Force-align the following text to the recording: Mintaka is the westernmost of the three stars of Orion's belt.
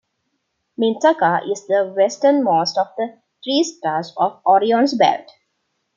Mintaka 0.79 1.43
is 1.47 1.67
the 1.67 1.93
westernmost 1.95 2.75
of 2.75 2.87
the 2.97 3.19
three 3.43 3.61
stars 3.63 4.11
of 4.17 4.41
Orion's 4.47 4.95
belt. 4.95 5.27